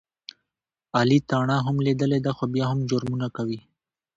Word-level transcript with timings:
علي 0.97 1.19
تاڼه 1.29 1.57
هم 1.65 1.75
لیدلې 1.85 2.19
ده، 2.25 2.31
خو 2.37 2.43
بیا 2.53 2.65
هم 2.71 2.79
جرمونه 2.89 3.27
کوي. 3.35 3.59